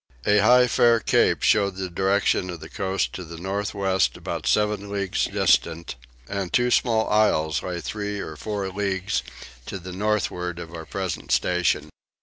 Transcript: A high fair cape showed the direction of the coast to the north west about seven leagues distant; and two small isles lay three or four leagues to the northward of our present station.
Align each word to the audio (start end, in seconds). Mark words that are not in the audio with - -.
A 0.25 0.39
high 0.39 0.65
fair 0.65 0.99
cape 0.99 1.43
showed 1.43 1.75
the 1.75 1.87
direction 1.87 2.49
of 2.49 2.59
the 2.59 2.69
coast 2.71 3.13
to 3.13 3.23
the 3.23 3.37
north 3.37 3.75
west 3.75 4.17
about 4.17 4.47
seven 4.47 4.89
leagues 4.89 5.25
distant; 5.25 5.95
and 6.27 6.51
two 6.51 6.71
small 6.71 7.07
isles 7.11 7.61
lay 7.61 7.81
three 7.81 8.19
or 8.19 8.35
four 8.35 8.67
leagues 8.69 9.21
to 9.67 9.77
the 9.77 9.93
northward 9.93 10.57
of 10.57 10.73
our 10.73 10.87
present 10.87 11.31
station. 11.31 11.89